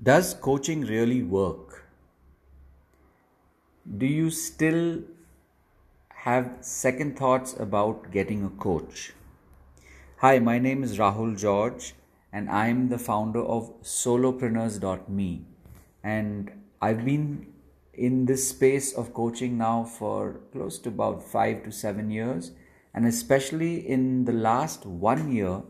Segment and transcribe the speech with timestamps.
[0.00, 1.88] Does coaching really work?
[3.96, 5.02] Do you still
[6.10, 9.12] have second thoughts about getting a coach?
[10.18, 11.94] Hi, my name is Rahul George,
[12.32, 15.44] and I'm the founder of solopreneurs.me.
[16.04, 17.48] And I've been
[17.92, 22.52] in this space of coaching now for close to about five to seven years,
[22.94, 25.62] and especially in the last one year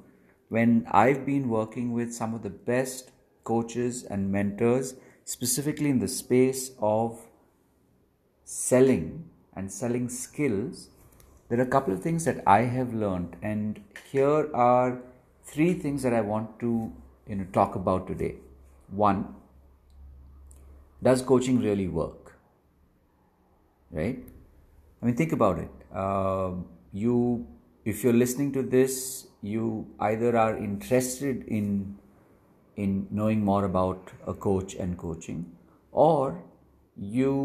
[0.50, 3.10] when I've been working with some of the best
[3.50, 4.94] coaches and mentors,
[5.24, 7.18] specifically in the space of
[8.44, 9.08] selling
[9.54, 10.88] and selling skills,
[11.48, 13.80] there are a couple of things that I have learned, and
[14.12, 15.00] here are
[15.44, 16.92] three things that I want to
[17.26, 18.34] you know talk about today.
[19.02, 19.22] One,
[21.02, 22.34] does coaching really work?
[23.90, 24.18] Right?
[25.02, 25.70] I mean, think about it.
[25.94, 26.52] Uh,
[26.92, 27.46] you,
[27.84, 31.96] if you're listening to this, you either are interested in
[32.84, 35.44] in knowing more about a coach and coaching,
[35.92, 36.42] or
[36.96, 37.36] you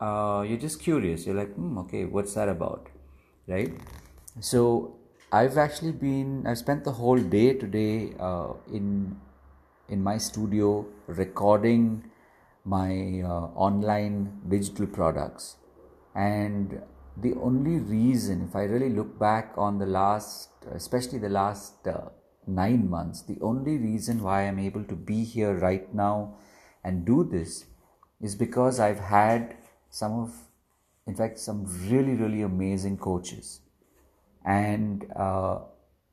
[0.00, 1.26] uh, you're just curious.
[1.26, 2.88] You're like, hmm, okay, what's that about,
[3.46, 3.72] right?
[4.40, 4.96] So
[5.30, 9.16] I've actually been I've spent the whole day today uh, in
[9.88, 12.10] in my studio recording
[12.64, 14.16] my uh, online
[14.48, 15.56] digital products
[16.14, 16.82] and
[17.16, 22.08] the only reason if i really look back on the last especially the last uh,
[22.48, 23.22] 9 months.
[23.22, 26.34] The only reason why i'm able to be here right now
[26.82, 27.66] and do this
[28.20, 29.56] is because i've had
[29.90, 30.34] some of
[31.06, 33.60] in fact some really really amazing coaches.
[34.44, 35.58] And uh,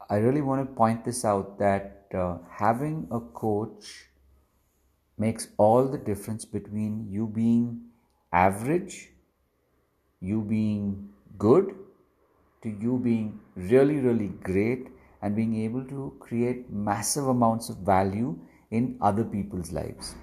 [0.10, 4.10] i really want to point this out that uh, having a coach
[5.18, 7.82] makes all the difference between you being
[8.32, 9.10] average
[10.20, 11.74] you being good
[12.62, 14.88] to you being really really great
[15.26, 18.38] and being able to create massive amounts of value
[18.70, 20.14] in other people's lives.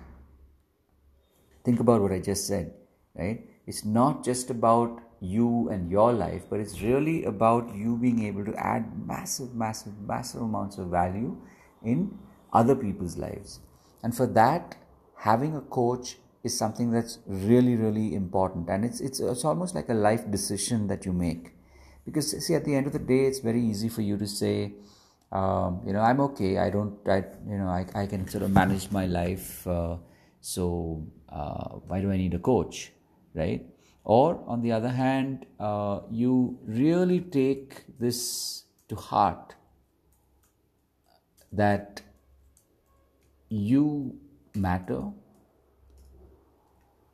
[1.65, 2.73] Think about what i just said
[3.15, 3.41] right?
[3.67, 8.45] It's not just about you and your life but it's really about you being able
[8.45, 11.37] to add massive massive massive amounts of value
[11.85, 12.19] in
[12.53, 13.59] other people's lives.
[14.05, 14.77] And for that
[15.17, 18.69] having a coach is something that's really really important.
[18.69, 21.53] And it's it's it's almost like a life decision that you make
[22.05, 24.73] because see at the end of the day it's very easy for you to say
[25.33, 26.59] um, you know i'm okay.
[26.59, 29.97] I don't i you know i, I can sort of manage my life uh,
[30.41, 32.93] so uh, why do i need a coach
[33.35, 33.67] right?
[34.05, 39.55] Or on the other hand uh, you really take this to heart
[41.53, 42.03] that
[43.49, 44.19] you
[44.55, 45.03] matter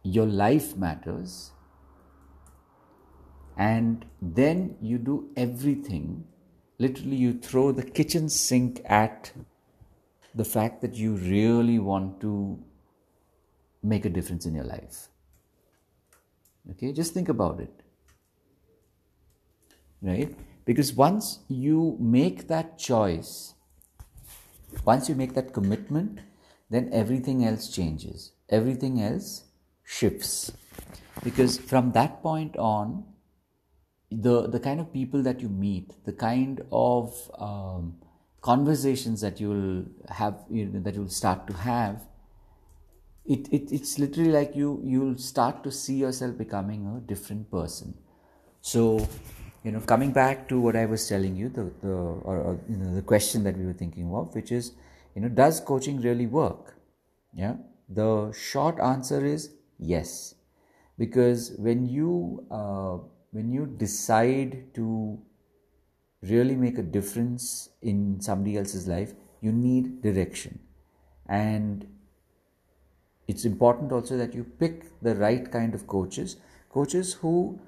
[0.02, 1.50] your life matters
[3.58, 6.24] and then you do everything.
[6.78, 9.32] Literally you throw the kitchen sink at
[10.32, 12.62] the fact that you really want to
[13.82, 15.08] make a difference in your life.
[16.70, 17.82] Okay just think about it.
[20.00, 20.32] Right?
[20.64, 23.54] Because once you make that choice
[24.84, 26.20] once you make that commitment
[26.70, 28.32] then everything else changes.
[28.50, 29.44] Everything else
[29.84, 30.52] shifts.
[31.24, 33.04] Because from that point on
[34.10, 37.96] the the kind of people that you meet the kind of um,
[38.40, 42.02] conversations that you'll have you know, that you'll start to have
[43.26, 47.94] it, it it's literally like you you'll start to see yourself becoming a different person.
[48.62, 49.06] So
[49.62, 52.76] you know coming back to what i was telling you the the or, or you
[52.76, 54.72] know the question that we were thinking of which is
[55.14, 56.76] you know does coaching really work?
[57.34, 57.56] Yeah.
[57.88, 60.34] The short answer is yes.
[60.96, 62.98] Because when you uh,
[63.32, 65.18] when you decide to
[66.22, 70.58] really make a difference in somebody else's life you need direction.
[71.28, 71.86] And
[73.28, 76.36] it's important also that you pick the right kind of coaches
[76.70, 77.58] coaches who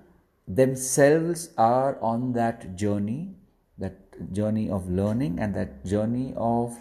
[0.49, 3.35] themselves are on that journey
[3.79, 6.77] that journey of learning and that journey of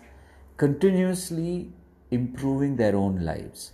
[0.57, 1.71] continuously
[2.11, 3.71] improving their own lives.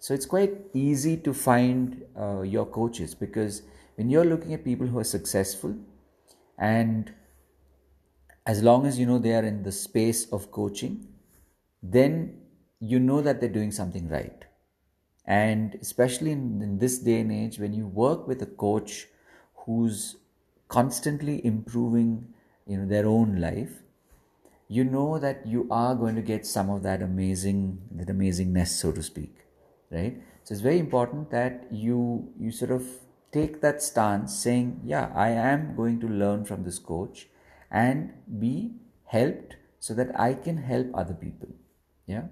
[0.00, 3.62] So it's quite easy to find uh, your coaches because
[3.98, 5.74] when you're looking at people who are successful
[6.56, 7.12] and
[8.46, 11.08] as long as you know they are in the space of coaching,
[11.82, 12.40] then
[12.80, 14.44] you know that they're doing something right.
[15.26, 19.08] And especially in, in this day and age, when you work with a coach
[19.66, 20.16] who's
[20.68, 22.32] constantly improving
[22.66, 23.80] you know their own life
[24.68, 28.92] you know that you are going to get some of that amazing that amazingness so
[28.92, 29.46] to speak
[29.90, 32.86] right so it's very important that you you sort of
[33.32, 37.28] take that stance saying yeah i am going to learn from this coach
[37.70, 38.72] and be
[39.04, 41.48] helped so that i can help other people.
[42.06, 42.24] Yeah?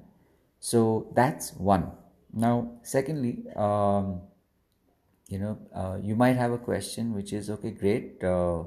[0.58, 1.92] So that's one.
[2.32, 4.22] Now secondly um,
[5.28, 8.60] you know uh, you might have a question which is okay great uh,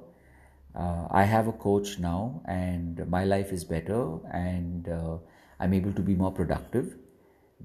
[0.75, 5.17] uh, i have a coach now and my life is better and uh,
[5.59, 6.95] i'm able to be more productive.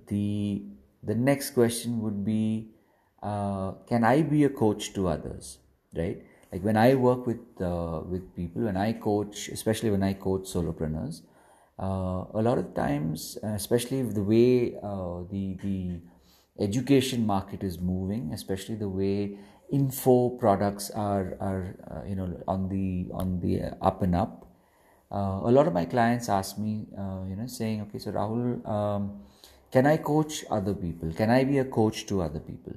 [0.08, 0.62] The
[1.02, 2.73] the next question would be
[3.30, 5.58] uh, can i be a coach to others
[5.96, 6.22] right
[6.52, 10.44] like when i work with uh, with people when i coach especially when i coach
[10.54, 11.22] solopreneurs
[11.78, 14.70] a lot of times especially the way
[15.32, 16.00] the the
[16.58, 19.36] education market is moving, especially the way
[19.72, 24.46] info products are are uh, you know on the on the up and up.
[25.12, 28.66] Uh, a lot of my clients ask me, uh, you know, saying, okay, so Rahul,
[28.68, 29.20] um,
[29.70, 31.12] can I coach other people?
[31.12, 32.72] Can I be a coach to other people?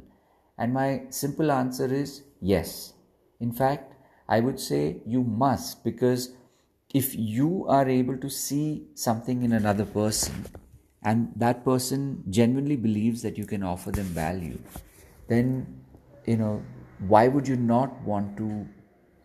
[0.57, 2.94] And my simple answer is yes.
[3.39, 3.94] In fact,
[4.27, 6.31] I would say you must because
[6.94, 10.45] if you are able to see something in another person
[11.04, 14.59] and that person genuinely believes that you can offer them value,
[15.27, 15.81] then
[16.25, 16.63] you know
[17.07, 18.68] why would you not want to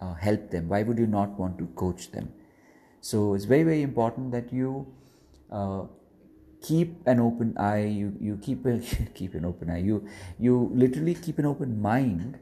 [0.01, 0.69] uh, help them?
[0.69, 2.33] Why would you not want to coach them?
[3.01, 4.87] So it's very very important that you
[5.51, 5.85] uh,
[6.63, 7.85] keep an open eye.
[7.85, 8.79] You you keep a,
[9.15, 9.83] keep an open eye.
[9.91, 10.07] You
[10.39, 12.39] you literally keep an open mind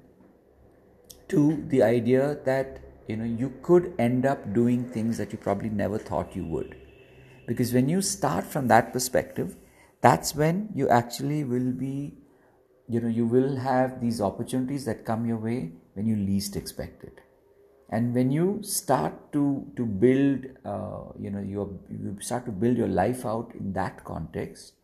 [1.28, 5.70] to the idea that you know you could end up doing things that you probably
[5.80, 6.76] never thought you would
[7.46, 9.56] because when you start from that perspective
[10.06, 11.94] that's when you actually will be
[12.88, 15.58] you know you will have these opportunities that come your way
[15.94, 17.20] when you least expect it
[17.90, 22.76] and when you start to to build uh, you know you you start to build
[22.76, 24.74] your life out in that context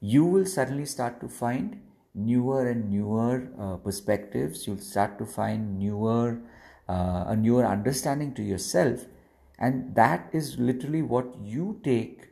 [0.00, 1.80] you will suddenly start to find
[2.14, 6.38] newer and newer uh, perspectives you'll start to find newer
[6.88, 9.06] uh, a newer understanding to yourself
[9.58, 12.28] and that is literally what you take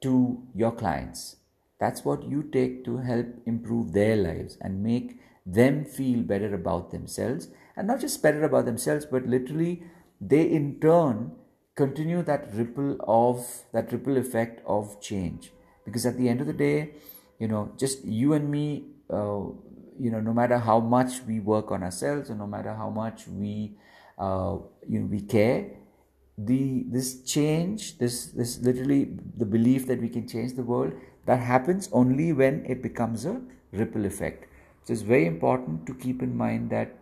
[0.00, 1.36] to your clients.
[1.78, 6.90] That's what you take to help improve their lives and make them feel better about
[6.90, 7.48] themselves.
[7.78, 9.84] And not just better about themselves, but literally
[10.20, 11.32] they in turn
[11.76, 15.52] continue that ripple of that ripple effect of change.
[15.84, 16.94] Because at the end of the day,
[17.38, 19.42] you know, just you and me, uh,
[19.98, 23.28] you know, no matter how much we work on ourselves or no matter how much
[23.28, 23.76] we,
[24.18, 24.56] uh,
[24.88, 25.70] you know, we care,
[26.38, 30.92] the this change this this literally the belief that we can change the world
[31.26, 33.40] that happens only when it becomes a
[33.72, 34.46] ripple effect
[34.84, 36.94] so it's very important to keep in mind that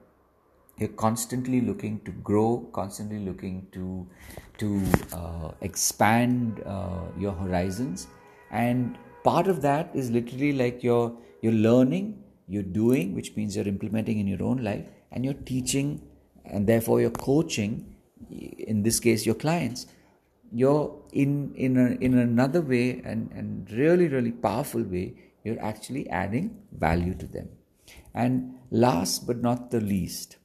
[0.78, 4.06] you're constantly looking to grow constantly looking to
[4.58, 4.82] to
[5.12, 8.06] uh, expand uh, your horizons.
[8.50, 13.66] And part of that is literally like you're you're learning you're doing which means you're
[13.66, 16.00] implementing in your own life and you're teaching
[16.44, 17.96] and therefore you're coaching
[18.30, 19.86] in this case your clients.
[20.52, 26.08] You're in in a, in another way and and really really powerful way you're actually
[26.10, 27.48] adding value to them.
[28.14, 30.36] And last but not the least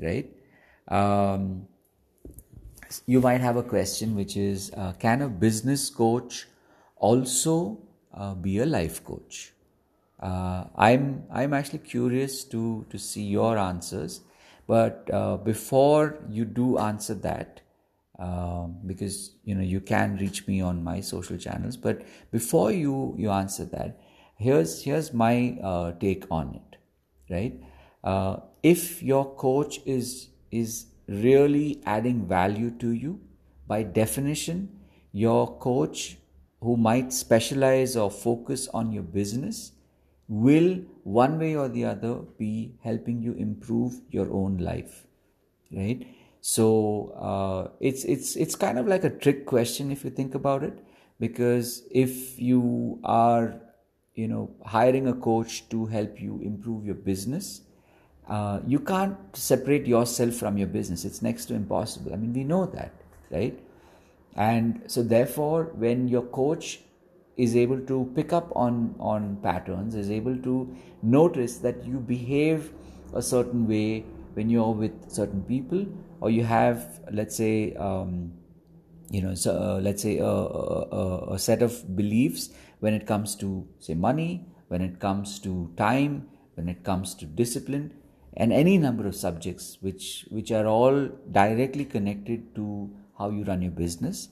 [0.00, 0.30] right?
[0.88, 1.68] Um,
[3.06, 6.46] you might have a question which is uh, can a business coach
[6.96, 7.78] also
[8.14, 9.52] uh, be a life coach?
[10.18, 14.22] Uh, i'm i'm actually curious to to see your answers
[14.66, 17.60] but uh, before you do answer that
[18.18, 22.00] uh, because you know you can reach me on my social channels but
[22.32, 24.00] before you you answer that
[24.36, 26.78] here's here's my uh, take on it
[27.28, 27.60] right
[28.12, 33.18] uh, if your coach is is really adding value to you
[33.72, 34.62] by definition
[35.12, 36.18] your coach
[36.60, 39.72] who might specialize or focus on your business
[40.28, 40.70] will
[41.04, 45.06] one way or the other be helping you improve your own life
[45.72, 46.06] right?
[46.40, 50.62] So uh, it's it's it's kind of like a trick question if you think about
[50.62, 50.78] it
[51.18, 53.60] because if you are
[54.14, 57.62] you know hiring a coach to help you improve your business
[58.28, 61.04] uh, you can't separate yourself from your business.
[61.04, 62.12] It's next to impossible.
[62.12, 62.92] I mean we know that
[63.30, 63.58] right?
[64.34, 66.80] And so therefore when your coach
[67.36, 72.72] is able to pick up on on patterns is able to notice that you behave
[73.14, 74.04] a certain way
[74.34, 75.84] when you're with certain people
[76.20, 78.32] or you have let's say um,
[79.10, 83.36] you know so, uh, let's say a, a, a set of beliefs when it comes
[83.36, 87.92] to say money when it comes to time when it comes to discipline
[88.36, 93.62] and any number of subjects which which are all directly connected to how you run
[93.62, 94.28] your business.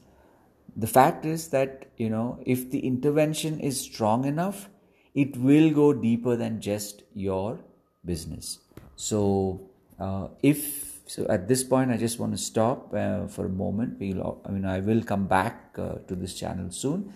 [0.77, 4.69] The fact is that you know if the intervention is strong enough
[5.15, 7.61] it will go deeper than just your
[8.05, 8.59] business.
[8.97, 13.55] So uh, if so at this point i just want to stop uh, for a
[13.65, 13.99] moment.
[13.99, 17.13] We'll i mean i will come back uh, to this channel soon.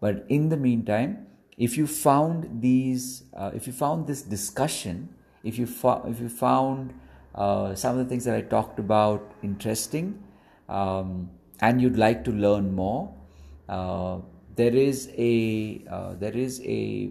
[0.00, 1.26] But in the meantime,
[1.56, 5.08] if you found these, uh, if you found this discussion,
[5.44, 6.94] if you fo- if you found
[7.34, 10.22] uh, some of the things that I talked about interesting,
[10.68, 11.30] um,
[11.60, 13.14] and you'd like to learn more,
[13.68, 14.18] uh,
[14.56, 17.10] there is a uh, there is a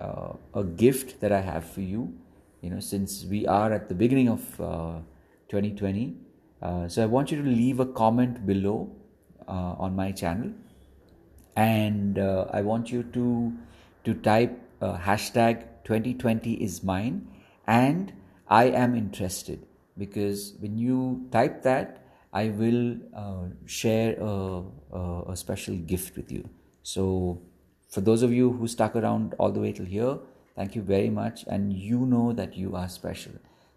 [0.00, 2.12] uh, a gift that I have for you.
[2.60, 6.16] You know, since we are at the beginning of 2020,
[6.88, 8.90] so I want you to leave a comment below
[9.46, 10.50] on my channel
[11.56, 13.52] and uh, I want you to
[14.04, 17.26] to type uh, hashtag 2020 is mine
[17.66, 18.12] and
[18.48, 19.66] I am interested
[19.96, 26.32] because when you type that I will uh, share a, a, a, special gift with
[26.32, 26.48] you.
[26.82, 27.40] So
[27.88, 30.18] for those of you who stuck around all the way till here,
[30.56, 33.32] thank you very much and you know that you are special.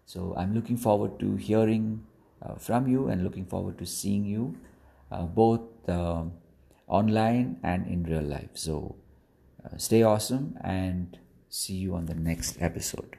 [0.06, 2.04] So I'm looking forward to hearing
[2.42, 4.56] uh, from you and looking forward to seeing you
[5.12, 6.32] uh, both um,
[6.88, 8.50] online and in real life.
[8.54, 8.96] So
[9.64, 11.16] uh, stay awesome and
[11.48, 13.18] see you on the next episode.